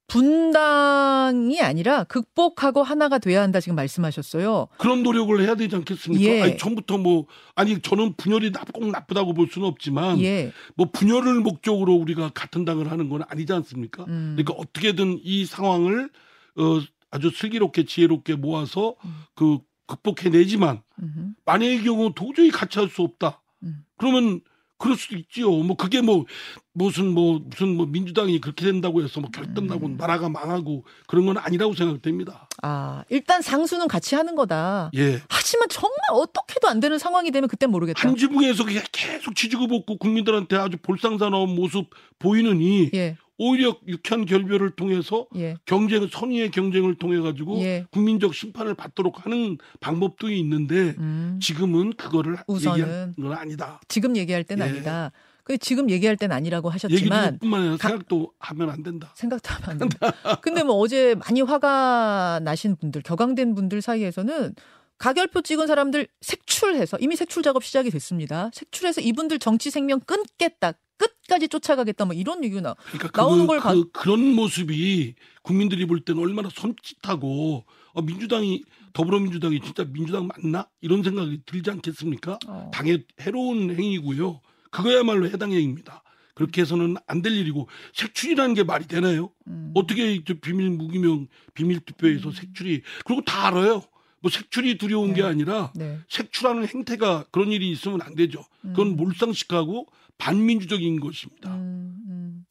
분당이 0.07 1.61
아니라 1.61 2.03
극복하고 2.03 2.83
하나가 2.83 3.17
돼야 3.19 3.41
한다 3.41 3.59
지금 3.59 3.75
말씀하셨어요. 3.75 4.67
그런 4.77 5.03
노력을 5.03 5.39
해야 5.41 5.55
되지 5.55 5.75
않겠습니까? 5.75 6.23
예. 6.23 6.41
아니 6.41 6.57
처음부터 6.57 6.97
뭐 6.97 7.25
아니 7.55 7.79
저는 7.81 8.13
분열이 8.17 8.51
나- 8.51 8.63
꼭 8.73 8.87
나쁘다고 8.89 9.33
볼 9.33 9.47
수는 9.51 9.67
없지만 9.67 10.19
예. 10.21 10.51
뭐 10.75 10.87
분열을 10.91 11.39
목적으로 11.41 11.93
우리가 11.95 12.29
같은 12.33 12.65
당을 12.65 12.91
하는 12.91 13.09
건 13.09 13.23
아니지 13.27 13.53
않습니까? 13.53 14.03
음. 14.07 14.35
그러니까 14.37 14.53
어떻게든 14.53 15.19
이 15.23 15.45
상황을 15.45 16.09
어 16.57 16.81
아주 17.11 17.29
슬기롭게 17.29 17.85
지혜롭게 17.85 18.35
모아서 18.35 18.95
음. 19.05 19.23
그 19.35 19.59
극복해내지만 19.87 20.81
음흠. 21.01 21.33
만약의 21.45 21.83
경우 21.83 22.13
도저히 22.15 22.49
같이 22.51 22.79
할 22.79 22.89
수 22.89 23.01
없다. 23.01 23.41
음. 23.63 23.83
그러면 23.97 24.41
그럴 24.83 24.97
수도 24.97 25.15
있지요. 25.15 25.49
뭐 25.49 25.77
그게 25.77 26.01
뭐 26.01 26.25
무슨 26.73 27.07
뭐 27.07 27.39
무슨 27.41 27.77
뭐 27.77 27.85
민주당이 27.85 28.41
그렇게 28.41 28.65
된다고 28.65 29.01
해서 29.01 29.21
뭐 29.21 29.29
결단나고 29.31 29.85
음. 29.85 29.95
나라가 29.95 30.27
망하고 30.27 30.83
그런 31.07 31.25
건 31.25 31.37
아니라고 31.37 31.73
생각됩니다. 31.73 32.49
아, 32.61 33.05
일단 33.07 33.41
상수는 33.41 33.87
같이 33.87 34.15
하는 34.15 34.35
거다. 34.35 34.91
예. 34.95 35.21
하지만 35.29 35.69
정말 35.69 35.97
어떻게도 36.11 36.67
안 36.67 36.81
되는 36.81 36.97
상황이 36.97 37.31
되면 37.31 37.47
그땐 37.47 37.69
모르겠다. 37.69 38.09
한 38.09 38.17
지붕에서 38.17 38.65
계속 38.91 39.35
지지고 39.35 39.69
볶고 39.69 39.97
국민들한테 39.97 40.57
아주 40.57 40.75
볼상사나운 40.81 41.55
모습 41.55 41.89
보이느니 42.19 42.89
예. 42.93 43.15
오히려 43.37 43.75
유쾌한 43.87 44.25
결별을 44.25 44.71
통해서 44.71 45.27
예. 45.35 45.55
경쟁 45.65 46.07
선의의 46.07 46.51
경쟁을 46.51 46.95
통해 46.95 47.19
가지고 47.19 47.59
예. 47.61 47.85
국민적 47.91 48.33
심판을 48.35 48.75
받도록 48.75 49.25
하는 49.25 49.57
방법도 49.79 50.29
있는데 50.31 50.95
음. 50.99 51.39
지금은 51.41 51.93
그거를 51.93 52.37
우선은 52.47 53.15
건 53.19 53.33
아니다. 53.33 53.81
지금 53.87 54.15
얘기할 54.15 54.43
땐 54.43 54.59
예. 54.59 54.63
아니다. 54.63 55.11
근데 55.43 55.57
지금 55.57 55.89
얘기할 55.89 56.15
땐 56.15 56.31
아니라고 56.31 56.69
하셨지만 56.69 57.39
아니라 57.41 57.75
가- 57.77 57.89
생각도 57.89 58.31
하면 58.39 58.69
안 58.69 58.81
된다. 58.81 59.11
생각도 59.15 59.49
하면 59.55 59.69
안 59.71 59.77
된다. 59.89 60.11
근데 60.41 60.63
뭐 60.63 60.75
어제 60.75 61.15
많이 61.15 61.41
화가 61.41 62.39
나신 62.43 62.77
분들, 62.77 63.01
격앙된 63.01 63.53
분들 63.55 63.81
사이에서는 63.81 64.55
가결표 64.97 65.41
찍은 65.41 65.67
사람들 65.67 66.07
색출해서 66.21 66.97
이미 66.99 67.15
색출 67.15 67.43
작업 67.43 67.63
시작이 67.63 67.89
됐습니다. 67.89 68.49
색출해서 68.53 69.01
이분들 69.01 69.39
정치 69.39 69.69
생명 69.69 69.99
끊겠다. 69.99 70.73
끝까지 70.97 71.49
쫓아가겠다. 71.49 72.05
뭐 72.05 72.13
이런 72.13 72.43
얘기가 72.43 72.61
나. 72.61 72.75
그러니까 72.91 73.09
나오는 73.21 73.41
그, 73.45 73.47
걸 73.47 73.59
봐- 73.59 73.73
그, 73.73 73.91
그런 73.91 74.21
모습이 74.33 75.15
국민들이 75.41 75.85
볼 75.85 75.99
때는 76.05 76.21
얼마나 76.21 76.49
섬찟하고 76.49 77.63
어, 77.93 78.01
민주당이 78.01 78.63
더불어민주당이 78.93 79.59
진짜 79.61 79.83
민주당 79.85 80.27
맞나 80.27 80.67
이런 80.81 81.03
생각이 81.03 81.41
들지 81.45 81.69
않겠습니까? 81.71 82.39
어. 82.47 82.71
당의 82.73 83.03
해로운 83.21 83.71
행위고요. 83.75 84.39
그거야말로 84.71 85.27
해당 85.29 85.51
행위입니다. 85.51 86.03
그렇게 86.35 86.61
해서는 86.61 86.95
안 87.07 87.21
될 87.21 87.33
일이고 87.33 87.67
색출이라는 87.93 88.55
게 88.55 88.63
말이 88.63 88.87
되나요? 88.87 89.31
음. 89.47 89.71
어떻게 89.75 90.23
저 90.25 90.33
비밀 90.35 90.69
무기명 90.71 91.27
비밀 91.53 91.79
투표에서 91.81 92.31
색출이 92.31 92.81
그리고 93.05 93.21
다 93.23 93.47
알아요. 93.47 93.83
뭐 94.23 94.31
색출이 94.31 94.77
두려운 94.77 95.13
게 95.13 95.21
네. 95.21 95.27
아니라 95.27 95.71
네. 95.75 95.99
색출하는 96.07 96.65
행태가 96.65 97.25
그런 97.29 97.51
일이 97.51 97.69
있으면 97.69 98.01
안 98.01 98.15
되죠. 98.15 98.41
그건 98.61 98.87
음. 98.87 98.95
몰상식하고 98.95 99.87
반민주적인 100.17 101.01
것입니다. 101.01 101.53
음, 101.53 101.97
음. 102.07 102.45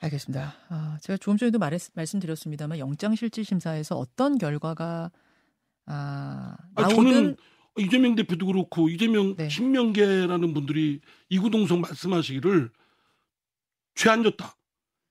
알겠습니다. 0.00 0.54
아, 0.70 0.98
제가 1.02 1.18
조금 1.18 1.36
전에도 1.36 1.58
말했, 1.58 1.82
말씀드렸습니다만 1.92 2.78
영장실질심사에서 2.78 3.96
어떤 3.96 4.38
결과가 4.38 5.10
아, 5.84 6.56
아, 6.76 6.80
나오든 6.80 6.96
저는 6.96 7.36
이재명 7.76 8.14
대표도 8.14 8.46
그렇고 8.46 8.88
이재명 8.88 9.36
네. 9.36 9.50
신명계라는 9.50 10.54
분들이 10.54 11.00
이구동성 11.28 11.82
말씀하시기를 11.82 12.70
죄 13.96 14.08
안 14.08 14.22
졌다. 14.22 14.56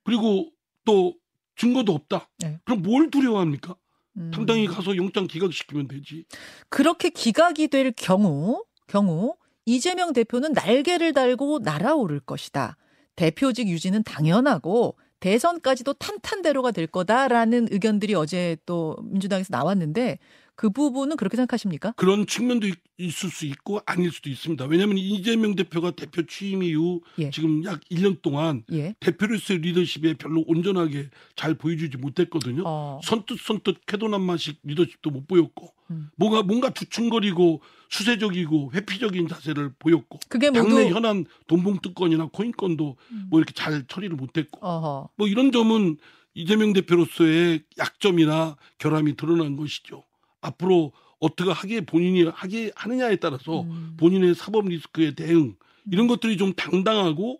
그리고 0.03 0.50
또 0.83 1.15
증거도 1.57 1.93
없다. 1.93 2.27
네. 2.39 2.60
그럼 2.65 2.81
뭘 2.81 3.12
두려워합니까? 3.12 3.75
음, 4.17 4.32
당당히 4.34 4.67
가서 4.67 4.96
영장 4.96 5.27
기각시키면 5.27 5.88
되지. 5.88 6.25
그렇게 6.70 7.10
기각이 7.10 7.67
될 7.67 7.91
경우 7.91 8.63
경우 8.88 9.36
이재명 9.65 10.13
대표는 10.13 10.53
날개를 10.53 11.13
달고 11.13 11.60
날아오를 11.60 12.20
것이다. 12.20 12.77
대표직 13.15 13.67
유지는 13.67 14.03
당연하고 14.03 14.98
대선까지도 15.20 15.93
탄탄대로가 15.93 16.72
될 16.72 16.86
거다라는 16.88 17.70
의견들이 17.72 18.13
어제 18.13 18.58
또 18.65 18.98
민주당에서 19.03 19.48
나왔는데 19.51 20.20
그 20.55 20.69
부분은 20.69 21.17
그렇게 21.17 21.36
생각하십니까? 21.36 21.93
그런 21.93 22.27
측면도 22.27 22.67
있, 22.67 22.75
있을 22.98 23.29
수 23.29 23.45
있고 23.45 23.81
아닐 23.86 24.12
수도 24.12 24.29
있습니다. 24.29 24.65
왜냐하면 24.65 24.98
이재명 24.98 25.55
대표가 25.55 25.91
대표 25.91 26.24
취임 26.25 26.62
이후 26.62 27.01
예. 27.17 27.31
지금 27.31 27.63
약 27.65 27.81
1년 27.89 28.22
동안 28.22 28.63
예. 28.72 28.93
대표로서의 29.00 29.60
리더십에 29.60 30.13
별로 30.15 30.43
온전하게 30.48 31.10
잘 31.36 31.55
보여주지 31.55 31.98
못했거든요. 31.98 32.63
어. 32.65 33.00
선뜻 33.03 33.39
선뜻 33.39 33.86
캐도남마식 33.88 34.60
리더십도 34.63 35.10
못 35.10 35.27
보였고 35.27 35.74
음. 35.89 36.10
뭔가 36.15 36.43
뭔가 36.43 36.69
주춤거리고 36.69 37.62
수세적이고 37.89 38.72
회피적인 38.74 39.27
자세를 39.27 39.74
보였고 39.79 40.19
그게 40.29 40.50
모두 40.50 40.69
당내 40.69 40.89
현안 40.89 41.25
돈봉투건이나 41.48 42.29
코인건도 42.31 42.98
음. 43.12 43.25
뭐 43.29 43.39
이렇게 43.39 43.53
잘 43.53 43.86
처리를 43.88 44.15
못했고 44.15 44.65
어허. 44.65 45.10
뭐 45.15 45.27
이런 45.27 45.51
점은 45.51 45.98
이재명 46.36 46.74
대표로서의 46.74 47.63
약점이나 47.77 48.55
결함이 48.79 49.15
드러난 49.15 49.55
것이죠. 49.55 50.03
앞으로 50.43 50.91
어떻게 51.19 51.51
하게 51.51 51.81
본인이 51.81 52.23
하게 52.25 52.71
하느냐에 52.75 53.15
따라서 53.15 53.62
음. 53.62 53.95
본인의 53.97 54.35
사법 54.35 54.67
리스크에 54.67 55.15
대응 55.15 55.55
이런 55.91 56.07
것들이 56.07 56.38
좀 56.38 56.53
당당하고 56.53 57.39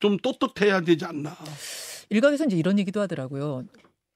좀 0.00 0.16
떳떳해야 0.18 0.80
되지 0.80 1.04
않나. 1.04 1.36
일각에서 2.08 2.44
이제 2.44 2.56
이런 2.56 2.78
얘기도 2.78 3.00
하더라고요. 3.00 3.64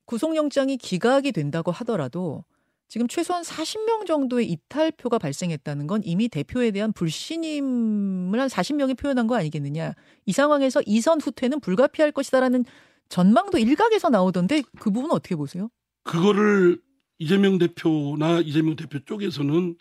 구속영장이 0.06 0.76
기각이 0.76 1.32
된다고 1.32 1.70
하더라도 1.70 2.44
지금 2.88 3.08
최소한 3.08 3.42
40명 3.42 4.06
정도의 4.06 4.50
이탈표가 4.50 5.18
발생했다는 5.18 5.86
건 5.86 6.02
이미 6.04 6.28
대표에 6.28 6.70
대한 6.70 6.92
불신임을 6.92 8.38
한 8.38 8.48
40명이 8.48 8.98
표현한 8.98 9.26
거 9.26 9.36
아니겠느냐. 9.36 9.94
이 10.26 10.32
상황에서 10.32 10.82
이선 10.86 11.20
후퇴는 11.20 11.60
불가피할 11.60 12.12
것이다라는 12.12 12.64
전망도 13.08 13.58
일각에서 13.58 14.10
나오던데 14.10 14.62
그 14.78 14.90
부분은 14.90 15.12
어떻게 15.12 15.36
보세요? 15.36 15.70
그거를 16.04 16.80
이재명 17.18 17.58
대표나 17.58 18.40
이재명 18.40 18.76
대표 18.76 18.98
쪽에서는 19.04 19.76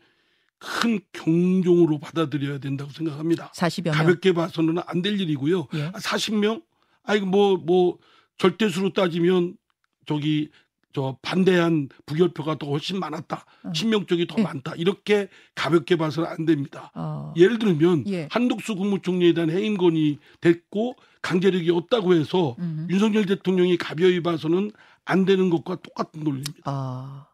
큰 0.59 0.99
경종으로 1.11 1.99
받아들여야 1.99 2.59
된다고 2.59 2.89
생각합니다. 2.91 3.51
40여 3.51 3.83
명. 3.85 3.93
가볍게 3.93 4.31
봐서는 4.33 4.77
안 4.85 5.01
될 5.01 5.19
일이고요. 5.19 5.67
예. 5.73 5.83
아, 5.87 5.91
40명? 5.93 6.63
아이고 7.03 7.25
뭐뭐 7.25 7.97
절대수로 8.37 8.93
따지면 8.93 9.57
저기 10.05 10.49
저 10.93 11.17
반대한 11.21 11.89
부결표가 12.05 12.57
더 12.59 12.67
훨씬 12.67 12.99
많았다. 12.99 13.45
어. 13.63 13.71
친명 13.73 14.05
쪽이 14.05 14.27
더 14.27 14.35
예. 14.37 14.43
많다. 14.43 14.73
이렇게 14.77 15.27
가볍게 15.55 15.95
봐서는 15.97 16.29
안 16.29 16.45
됩니다. 16.45 16.91
어. 16.95 17.33
예를 17.35 17.59
들면 17.59 18.05
예. 18.07 18.29
한독수 18.31 18.75
국무총리에 18.75 19.33
대한 19.33 19.49
해임 19.49 19.75
건이 19.75 20.19
됐고 20.39 20.95
강제력이 21.21 21.71
없다고 21.71 22.13
해서 22.13 22.55
음. 22.59 22.87
윤석열 22.89 23.25
대통령이 23.25 23.75
가벼이 23.77 24.21
봐서는 24.21 24.71
안 25.05 25.25
되는 25.25 25.49
것과 25.49 25.77
똑같은 25.81 26.23
논리입니다. 26.23 26.61
아. 26.65 27.27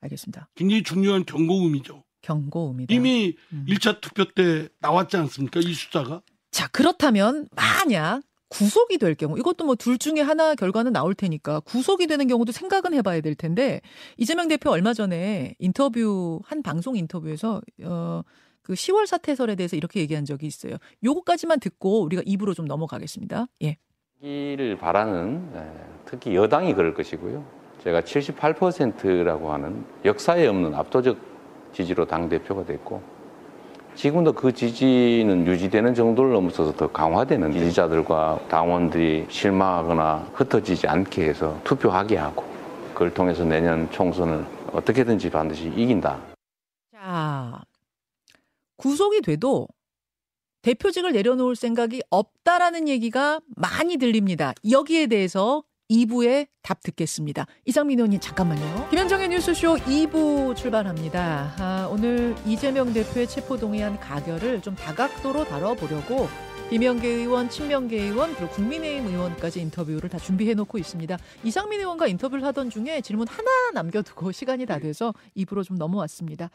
알겠습니다. 0.00 0.48
굉장히 0.54 0.82
중요한 0.82 1.24
경고음이죠. 1.24 2.04
경고음이다. 2.22 2.94
이미 2.94 3.36
음. 3.52 3.66
1차 3.68 4.00
투표 4.00 4.24
때 4.32 4.68
나왔지 4.80 5.16
않습니까? 5.16 5.60
이 5.60 5.72
숫자가. 5.74 6.22
자, 6.50 6.68
그렇다면 6.68 7.48
만약 7.54 8.22
구속이 8.48 8.98
될 8.98 9.14
경우 9.14 9.38
이것도 9.38 9.64
뭐 9.64 9.74
둘 9.76 9.96
중에 9.98 10.20
하나 10.20 10.54
결과는 10.54 10.92
나올 10.92 11.14
테니까 11.14 11.60
구속이 11.60 12.06
되는 12.06 12.26
경우도 12.26 12.50
생각은 12.50 12.94
해봐야 12.94 13.20
될 13.20 13.34
텐데 13.34 13.80
이재명 14.16 14.48
대표 14.48 14.70
얼마 14.70 14.92
전에 14.92 15.54
인터뷰 15.58 16.40
한 16.44 16.62
방송 16.62 16.96
인터뷰에서 16.96 17.60
어 17.84 18.22
그 18.62 18.74
10월 18.74 19.06
사태설에 19.06 19.56
대해서 19.56 19.76
이렇게 19.76 20.00
얘기한 20.00 20.24
적이 20.24 20.46
있어요. 20.46 20.76
요거까지만 21.02 21.60
듣고 21.60 22.02
우리가 22.02 22.22
입으로 22.24 22.54
좀 22.54 22.66
넘어가겠습니다. 22.66 23.46
예. 23.62 23.78
기를 24.20 24.76
바라는 24.76 25.50
에, 25.56 25.62
특히 26.04 26.36
여당이 26.36 26.74
그럴 26.74 26.92
것이고요. 26.92 27.42
제가 27.82 28.02
78%라고 28.02 29.50
하는 29.50 29.82
역사에 30.04 30.46
없는 30.46 30.74
압도적 30.74 31.16
지지로 31.72 32.04
당 32.04 32.28
대표가 32.28 32.64
됐고 32.66 33.00
지금도 33.94 34.34
그 34.34 34.52
지지는 34.52 35.46
유지되는 35.46 35.94
정도를 35.94 36.32
넘어서서 36.32 36.72
더 36.72 36.86
강화되는 36.92 37.50
지지자들과 37.52 38.40
당원들이 38.48 39.26
실망하거나 39.30 40.28
흩어지지 40.34 40.86
않게 40.86 41.24
해서 41.24 41.58
투표하게 41.64 42.18
하고 42.18 42.44
그걸 42.92 43.14
통해서 43.14 43.42
내년 43.44 43.90
총선을 43.90 44.44
어떻게든지 44.72 45.30
반드시 45.30 45.68
이긴다. 45.68 46.18
자, 46.94 47.62
구속이 48.76 49.22
돼도 49.22 49.66
대표직을 50.62 51.12
내려놓을 51.12 51.56
생각이 51.56 52.02
없다라는 52.10 52.88
얘기가 52.88 53.40
많이 53.56 53.96
들립니다. 53.96 54.52
여기에 54.70 55.06
대해서 55.06 55.62
2부에 55.90 56.46
답 56.62 56.82
듣겠습니다. 56.82 57.46
이상민 57.64 57.98
의원님 57.98 58.20
잠깐만요. 58.20 58.88
김현정의 58.90 59.28
뉴스쇼 59.28 59.76
2부 59.76 60.54
출발합니다. 60.54 61.54
아, 61.58 61.88
오늘 61.90 62.36
이재명 62.46 62.92
대표의 62.92 63.26
체포동의안 63.26 63.98
가결을 63.98 64.62
좀 64.62 64.76
다각도로 64.76 65.44
다뤄보려고 65.46 66.28
비명계 66.70 67.08
의원, 67.08 67.50
친명계 67.50 68.00
의원, 68.00 68.32
그리고 68.36 68.52
국민의힘 68.52 69.08
의원까지 69.08 69.60
인터뷰를 69.60 70.08
다 70.08 70.18
준비해놓고 70.18 70.78
있습니다. 70.78 71.18
이상민 71.42 71.80
의원과 71.80 72.06
인터뷰를 72.06 72.44
하던 72.44 72.70
중에 72.70 73.00
질문 73.00 73.26
하나 73.26 73.50
남겨두고 73.74 74.30
시간이 74.30 74.66
다 74.66 74.78
돼서 74.78 75.12
2부로 75.36 75.64
좀 75.64 75.76
넘어왔습니다. 75.76 76.48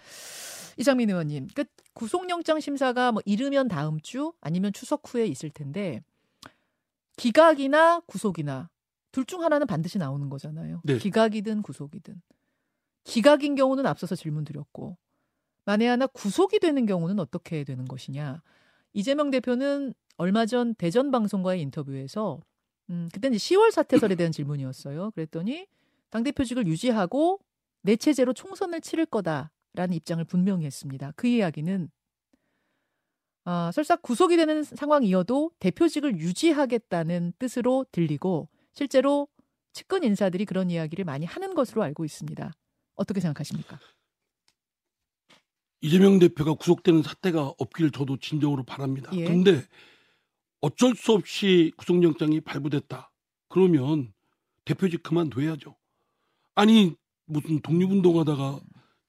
이상민 0.77 1.09
의원님, 1.09 1.47
그 1.55 1.63
구속영장 1.93 2.59
심사가 2.59 3.11
뭐 3.11 3.21
이르면 3.25 3.67
다음 3.67 3.99
주 4.01 4.33
아니면 4.41 4.73
추석 4.73 5.01
후에 5.05 5.25
있을 5.27 5.49
텐데 5.49 6.01
기각이나 7.17 8.01
구속이나 8.01 8.69
둘 9.11 9.25
중 9.25 9.43
하나는 9.43 9.65
반드시 9.65 9.97
나오는 9.97 10.29
거잖아요. 10.29 10.81
네. 10.83 10.97
기각이든 10.97 11.61
구속이든. 11.61 12.21
기각인 13.05 13.55
경우는 13.55 13.85
앞서서 13.85 14.15
질문 14.15 14.43
드렸고 14.43 14.97
만에 15.63 15.87
하나 15.87 16.05
구속이 16.07 16.59
되는 16.59 16.85
경우는 16.85 17.19
어떻게 17.19 17.63
되는 17.63 17.85
것이냐. 17.85 18.41
이재명 18.93 19.31
대표는 19.31 19.93
얼마 20.17 20.45
전 20.45 20.75
대전 20.75 21.11
방송과의 21.11 21.61
인터뷰에서 21.61 22.41
음, 22.89 23.07
그때는 23.13 23.35
이제 23.35 23.55
10월 23.55 23.71
사태설에 23.71 24.15
대한 24.15 24.31
질문이었어요. 24.33 25.11
그랬더니 25.11 25.67
당대표직을 26.09 26.67
유지하고 26.67 27.39
내 27.81 27.95
체제로 27.95 28.33
총선을 28.33 28.81
치를 28.81 29.05
거다 29.05 29.51
라는 29.75 29.95
입장을 29.95 30.23
분명히 30.25 30.65
했습니다. 30.65 31.11
그 31.15 31.27
이야기는 31.27 31.89
아, 33.45 33.71
설사 33.71 33.95
구속이 33.95 34.37
되는 34.37 34.63
상황이어도 34.63 35.51
대표직을 35.59 36.17
유지하겠다는 36.17 37.33
뜻으로 37.37 37.85
들리고 37.91 38.49
실제로 38.73 39.27
측근 39.71 40.03
인사들이 40.03 40.45
그런 40.45 40.71
이야기를 40.71 41.05
많이 41.05 41.25
하는 41.25 41.53
것으로 41.53 41.83
알고 41.83 42.05
있습니다. 42.05 42.51
어떻게 42.95 43.19
생각하십니까? 43.19 43.79
이재명 45.81 46.17
대표가 46.17 46.55
구속되는 46.55 47.03
사태가 47.03 47.53
없기를 47.59 47.91
저도 47.91 48.17
진정으로 48.17 48.63
바랍니다. 48.63 49.11
예. 49.13 49.25
그런데 49.25 49.61
어쩔 50.61 50.95
수 50.95 51.11
없이 51.11 51.71
구속영장이 51.77 52.41
발부됐다. 52.41 53.11
그러면 53.49 54.11
대표직 54.63 55.03
그만둬야죠. 55.03 55.75
아니 56.55 56.95
무슨 57.25 57.59
독립운동하다가 57.59 58.59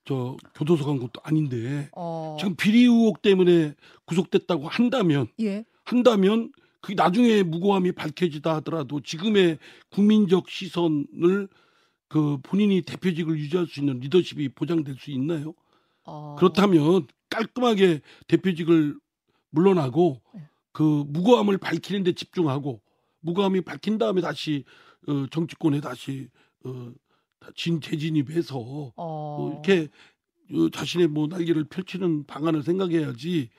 저 0.06 0.36
교도소 0.54 0.86
간 0.86 0.98
것도 0.98 1.20
아닌데 1.24 1.90
어, 1.92 2.36
지금 2.38 2.54
비리 2.54 2.82
의혹 2.82 3.22
때문에 3.22 3.74
구속됐다고 4.06 4.68
한다면 4.68 5.26
예. 5.40 5.64
한다면 5.84 6.52
그 6.80 6.92
나중에 6.92 7.42
무고함이 7.42 7.92
밝혀지다 7.92 8.54
하더라도 8.56 9.00
지금의 9.00 9.58
국민적 9.90 10.48
시선을 10.48 11.48
그 12.08 12.38
본인이 12.44 12.82
대표직을 12.82 13.36
유지할 13.36 13.66
수 13.66 13.80
있는 13.80 13.98
리더십이 13.98 14.50
보장될 14.50 14.94
수 14.96 15.10
있나요? 15.10 15.54
어, 16.04 16.36
그렇다면 16.38 17.08
깔끔하게 17.28 18.00
대표직을 18.28 18.96
물러나고 19.50 20.20
네. 20.34 20.48
그 20.70 21.04
무고함을 21.08 21.58
밝히는 21.58 22.04
데 22.04 22.12
집중하고 22.12 22.80
무고함이 23.20 23.62
밝힌 23.62 23.98
다음에 23.98 24.20
다시 24.20 24.64
어, 25.08 25.26
정치권에 25.32 25.80
다시 25.80 26.28
어, 26.64 26.92
진 27.54 27.80
재진입해서 27.80 28.58
어, 28.58 28.92
어, 28.96 29.50
이렇게 29.52 29.88
어, 30.52 30.68
자신의 30.72 31.08
뭐 31.08 31.26
날개를 31.26 31.64
펼치는 31.64 32.24
방안을 32.26 32.62
생각해야지 32.62 33.50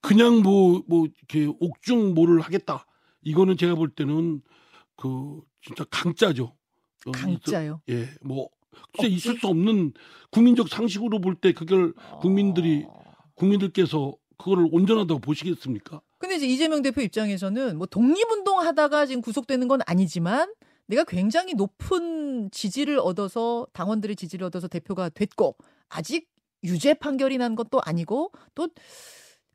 그냥 0.00 0.42
뭐뭐 0.42 1.06
이렇게 1.30 1.52
옥중 1.60 2.14
뭐를 2.14 2.40
하겠다 2.40 2.86
이거는 3.22 3.56
제가 3.56 3.74
볼 3.74 3.88
때는 3.88 4.42
그 4.96 5.40
진짜 5.62 5.84
강짜죠. 5.90 6.54
어, 7.06 7.10
강짜요. 7.10 7.80
예, 7.88 8.08
뭐 8.22 8.48
진짜 8.92 9.06
억지? 9.06 9.12
있을 9.14 9.38
수 9.38 9.46
없는 9.48 9.92
국민적 10.30 10.68
상식으로 10.68 11.20
볼 11.20 11.36
때 11.36 11.52
그걸 11.52 11.92
국민들이 12.20 12.84
어. 12.86 13.02
국민들께서 13.34 14.14
그거를 14.36 14.68
온전하다고 14.70 15.20
보시겠습니까? 15.20 16.00
근데 16.18 16.36
이제 16.36 16.46
이재명 16.46 16.82
대표 16.82 17.00
입장에서는 17.00 17.76
뭐 17.78 17.86
독립운동 17.86 18.60
하다가 18.60 19.06
지금 19.06 19.22
구속되는 19.22 19.68
건 19.68 19.80
아니지만 19.86 20.52
내가 20.86 21.04
굉장히 21.04 21.54
높은 21.54 22.50
지지를 22.50 22.98
얻어서 22.98 23.66
당원들의 23.72 24.16
지지를 24.16 24.46
얻어서 24.46 24.68
대표가 24.68 25.08
됐고 25.08 25.56
아직 25.88 26.28
유죄 26.62 26.94
판결이 26.94 27.38
난 27.38 27.54
것도 27.54 27.80
아니고 27.84 28.32
또 28.54 28.68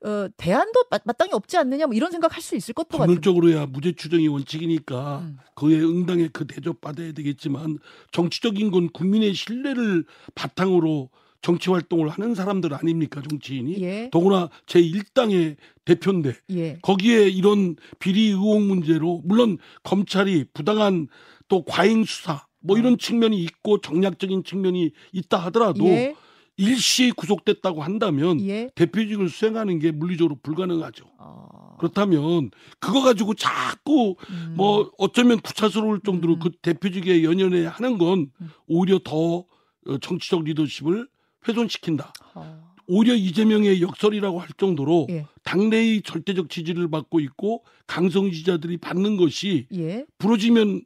어, 0.05 0.29
대안도 0.37 0.85
마, 0.89 0.99
마땅히 1.03 1.33
없지 1.33 1.57
않느냐 1.57 1.85
뭐 1.87 1.93
이런 1.93 2.11
생각할 2.11 2.41
수 2.41 2.55
있을 2.55 2.73
것도 2.73 2.97
같아요. 2.97 3.07
법률적으로야 3.07 3.65
무죄 3.65 3.93
추정이 3.93 4.27
원칙이니까 4.29 5.19
음. 5.19 5.37
그에 5.55 5.77
응당의 5.79 6.29
그 6.31 6.47
대접 6.47 6.79
받아야 6.79 7.11
되겠지만 7.11 7.79
정치적인 8.11 8.71
건 8.71 8.89
국민의 8.89 9.33
신뢰를 9.33 10.05
바탕으로 10.35 11.09
정치 11.41 11.69
활동을 11.69 12.09
하는 12.09 12.35
사람들 12.35 12.73
아닙니까 12.73 13.21
정치인이 13.27 13.81
예. 13.81 14.09
더구나 14.11 14.49
제 14.65 14.81
1당의 14.81 15.55
대표인데 15.85 16.33
예. 16.51 16.77
거기에 16.81 17.29
이런 17.29 17.75
비리 17.99 18.27
의혹 18.27 18.61
문제로 18.61 19.21
물론 19.23 19.57
검찰이 19.83 20.45
부당한 20.53 21.07
또 21.47 21.63
과잉 21.63 22.03
수사 22.03 22.45
뭐 22.61 22.77
이런 22.77 22.97
측면이 22.97 23.41
있고 23.43 23.79
정략적인 23.79 24.43
측면이 24.43 24.91
있다 25.13 25.37
하더라도 25.45 25.85
예. 25.87 26.15
일시 26.57 27.11
구속됐다고 27.11 27.81
한다면 27.81 28.41
예. 28.41 28.69
대표직을 28.75 29.29
수행하는 29.29 29.79
게 29.79 29.91
물리적으로 29.91 30.37
불가능하죠. 30.43 31.05
어. 31.17 31.77
그렇다면 31.79 32.51
그거 32.81 33.01
가지고 33.01 33.33
자꾸 33.33 34.17
음. 34.29 34.55
뭐 34.57 34.91
어쩌면 34.97 35.39
구차스러울 35.39 36.01
정도로 36.01 36.33
음. 36.33 36.39
그 36.39 36.51
대표직에 36.61 37.23
연연해 37.23 37.65
하는 37.65 37.97
건 37.97 38.29
음. 38.41 38.49
오히려 38.67 38.99
더 38.99 39.45
어, 39.87 39.97
정치적 40.01 40.43
리더십을 40.43 41.07
훼손시킨다. 41.47 42.13
어. 42.35 42.69
오히려 42.87 43.13
이재명의 43.13 43.81
역설이라고 43.81 44.39
할 44.39 44.47
정도로 44.57 45.07
예. 45.11 45.27
당내의 45.43 46.01
절대적 46.01 46.49
지지를 46.49 46.89
받고 46.89 47.19
있고 47.19 47.63
강성 47.85 48.31
지지자들이 48.31 48.77
받는 48.77 49.17
것이 49.17 49.67
예. 49.73 50.05
부러지면 50.17 50.83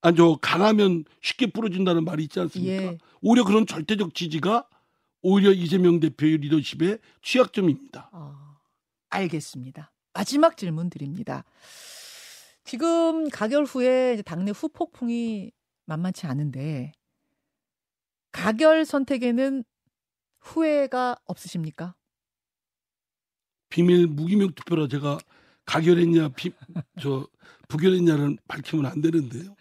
아저 0.00 0.38
강하면 0.42 1.04
쉽게 1.22 1.46
부러진다는 1.46 2.04
말이 2.04 2.24
있지 2.24 2.40
않습니까? 2.40 2.82
예. 2.82 2.98
오히려 3.20 3.44
그런 3.44 3.64
절대적 3.64 4.14
지지가 4.14 4.68
오히려 5.22 5.52
이재명 5.52 6.00
대표의 6.00 6.38
리더십의 6.38 6.98
취약점입니다. 7.22 8.10
어. 8.12 8.34
알겠습니다. 9.10 9.92
마지막 10.12 10.56
질문 10.56 10.90
드립니다. 10.90 11.44
지금 12.64 13.28
가결 13.28 13.64
후에 13.64 14.22
당내 14.22 14.50
후폭풍이 14.50 15.52
만만치 15.86 16.26
않은데 16.26 16.92
가결 18.32 18.84
선택에는 18.84 19.62
후회가 20.46 21.16
없으십니까? 21.24 21.94
비밀 23.68 24.06
무기명 24.06 24.52
투표라 24.54 24.86
제가 24.88 25.18
가결했냐 25.64 26.28
비, 26.30 26.52
저 27.00 27.26
부결했냐는 27.68 28.38
밝히면 28.46 28.86
안 28.86 29.00
되는데요. 29.00 29.54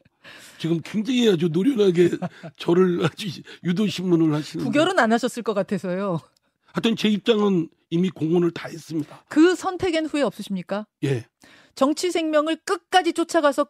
지금 0.59 0.79
굉장히 0.83 1.27
아주 1.29 1.49
노련하게 1.49 2.11
저를 2.57 3.03
아주 3.03 3.27
유도 3.63 3.87
신문을 3.87 4.33
하시는. 4.33 4.63
부결은 4.63 4.99
안 4.99 5.11
하셨을 5.11 5.41
것 5.43 5.53
같아서요. 5.55 6.19
하여튼 6.67 6.95
제 6.95 7.09
입장은 7.09 7.69
이미 7.89 8.09
공언을 8.09 8.51
다 8.51 8.67
했습니다. 8.67 9.23
그 9.29 9.55
선택엔 9.55 10.05
후회 10.05 10.21
없으십니까? 10.21 10.85
예. 11.03 11.25
정치 11.73 12.11
생명을 12.11 12.57
끝까지 12.63 13.13
쫓아가서 13.13 13.67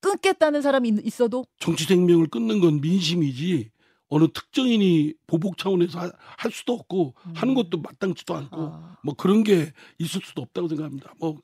끊겠다는 0.00 0.62
사람이 0.62 0.88
있- 0.90 1.06
있어도 1.06 1.44
정치 1.58 1.84
생명을 1.84 2.28
끊는 2.28 2.60
건 2.60 2.80
민심이지 2.80 3.70
어느 4.08 4.28
특정인이 4.32 5.14
보복 5.26 5.58
차원에서 5.58 5.98
하- 5.98 6.12
할 6.38 6.50
수도 6.52 6.74
없고 6.74 7.14
음. 7.26 7.32
하는 7.34 7.54
것도 7.54 7.78
마땅치도 7.80 8.34
않고 8.34 8.56
아, 8.56 8.96
뭐 9.02 9.14
그런 9.14 9.42
게 9.42 9.72
있을 9.98 10.20
수도 10.24 10.42
없다고 10.42 10.68
생각합니다. 10.68 11.12
뭐 11.18 11.40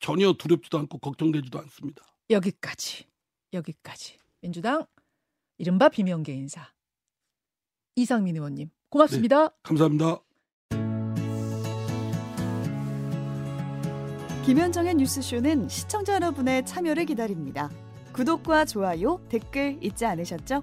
전혀 0.00 0.32
두렵지도 0.32 0.78
않고 0.78 0.98
걱정되지도 0.98 1.58
않습니다. 1.60 2.02
여기까지 2.30 3.04
여기까지 3.52 4.18
민주당 4.40 4.86
이른바 5.58 5.88
비명계 5.88 6.32
인사 6.32 6.72
이상민 7.96 8.36
의원님 8.36 8.70
고맙습니다. 8.90 9.48
감사합니다. 9.62 10.20
김현정의 14.46 14.94
뉴스쇼는 14.94 15.68
시청자 15.68 16.14
여러분의 16.14 16.64
참여를 16.64 17.04
기다립니다. 17.04 17.70
구독과 18.14 18.64
좋아요, 18.64 19.20
댓글 19.28 19.78
잊지 19.82 20.06
않으셨죠? 20.06 20.62